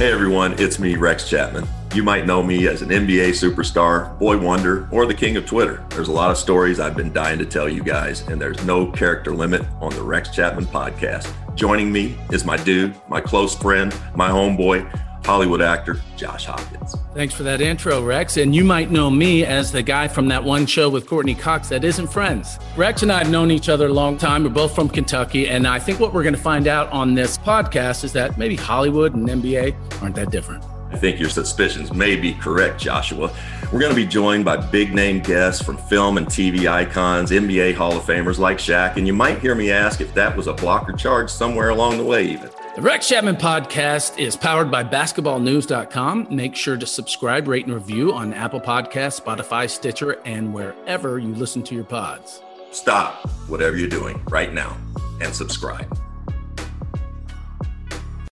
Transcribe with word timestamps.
Hey 0.00 0.10
everyone, 0.12 0.58
it's 0.58 0.78
me, 0.78 0.96
Rex 0.96 1.28
Chapman. 1.28 1.68
You 1.92 2.02
might 2.02 2.24
know 2.24 2.42
me 2.42 2.66
as 2.68 2.80
an 2.80 2.88
NBA 2.88 3.32
superstar, 3.32 4.18
boy 4.18 4.38
wonder, 4.38 4.88
or 4.90 5.04
the 5.04 5.12
king 5.12 5.36
of 5.36 5.44
Twitter. 5.44 5.84
There's 5.90 6.08
a 6.08 6.12
lot 6.12 6.30
of 6.30 6.38
stories 6.38 6.80
I've 6.80 6.96
been 6.96 7.12
dying 7.12 7.38
to 7.38 7.44
tell 7.44 7.68
you 7.68 7.82
guys, 7.82 8.22
and 8.22 8.40
there's 8.40 8.64
no 8.64 8.90
character 8.90 9.34
limit 9.34 9.62
on 9.78 9.92
the 9.92 10.02
Rex 10.02 10.30
Chapman 10.30 10.64
podcast. 10.64 11.30
Joining 11.54 11.92
me 11.92 12.16
is 12.32 12.46
my 12.46 12.56
dude, 12.56 12.96
my 13.08 13.20
close 13.20 13.54
friend, 13.54 13.94
my 14.14 14.30
homeboy, 14.30 14.90
Hollywood 15.24 15.60
actor 15.62 16.00
Josh 16.16 16.46
Hopkins. 16.46 16.96
Thanks 17.14 17.34
for 17.34 17.42
that 17.44 17.60
intro, 17.60 18.02
Rex. 18.02 18.36
And 18.36 18.54
you 18.54 18.64
might 18.64 18.90
know 18.90 19.10
me 19.10 19.44
as 19.44 19.72
the 19.72 19.82
guy 19.82 20.08
from 20.08 20.28
that 20.28 20.42
one 20.42 20.66
show 20.66 20.88
with 20.88 21.08
Courteney 21.08 21.34
Cox 21.34 21.68
that 21.68 21.84
isn't 21.84 22.08
Friends. 22.08 22.58
Rex 22.76 23.02
and 23.02 23.12
I 23.12 23.18
have 23.18 23.30
known 23.30 23.50
each 23.50 23.68
other 23.68 23.86
a 23.88 23.92
long 23.92 24.16
time. 24.16 24.44
We're 24.44 24.50
both 24.50 24.74
from 24.74 24.88
Kentucky. 24.88 25.48
And 25.48 25.66
I 25.66 25.78
think 25.78 26.00
what 26.00 26.12
we're 26.12 26.22
going 26.22 26.34
to 26.34 26.40
find 26.40 26.66
out 26.66 26.90
on 26.92 27.14
this 27.14 27.38
podcast 27.38 28.04
is 28.04 28.12
that 28.12 28.38
maybe 28.38 28.56
Hollywood 28.56 29.14
and 29.14 29.28
NBA 29.28 30.02
aren't 30.02 30.16
that 30.16 30.30
different. 30.30 30.64
I 30.92 30.96
think 30.96 31.20
your 31.20 31.30
suspicions 31.30 31.92
may 31.92 32.16
be 32.16 32.34
correct, 32.34 32.80
Joshua. 32.80 33.32
We're 33.72 33.78
going 33.78 33.92
to 33.92 33.96
be 33.96 34.06
joined 34.06 34.44
by 34.44 34.56
big 34.56 34.92
name 34.92 35.20
guests 35.20 35.62
from 35.62 35.76
film 35.76 36.18
and 36.18 36.26
TV 36.26 36.68
icons, 36.68 37.30
NBA 37.30 37.74
Hall 37.74 37.96
of 37.96 38.02
Famers 38.02 38.38
like 38.38 38.58
Shaq, 38.58 38.96
and 38.96 39.06
you 39.06 39.12
might 39.12 39.38
hear 39.38 39.54
me 39.54 39.70
ask 39.70 40.00
if 40.00 40.12
that 40.14 40.36
was 40.36 40.48
a 40.48 40.52
blocker 40.52 40.92
charge 40.92 41.30
somewhere 41.30 41.68
along 41.68 41.98
the 41.98 42.04
way, 42.04 42.24
even. 42.26 42.50
The 42.80 42.86
Rex 42.86 43.10
Chapman 43.10 43.36
podcast 43.36 44.18
is 44.18 44.36
powered 44.36 44.70
by 44.70 44.84
basketballnews.com. 44.84 46.28
Make 46.30 46.56
sure 46.56 46.78
to 46.78 46.86
subscribe, 46.86 47.46
rate, 47.46 47.66
and 47.66 47.74
review 47.74 48.14
on 48.14 48.32
Apple 48.32 48.58
Podcasts, 48.58 49.20
Spotify, 49.20 49.68
Stitcher, 49.68 50.12
and 50.24 50.54
wherever 50.54 51.18
you 51.18 51.34
listen 51.34 51.62
to 51.64 51.74
your 51.74 51.84
pods. 51.84 52.40
Stop 52.72 53.28
whatever 53.50 53.76
you're 53.76 53.86
doing 53.86 54.18
right 54.30 54.54
now 54.54 54.78
and 55.20 55.34
subscribe. 55.34 55.94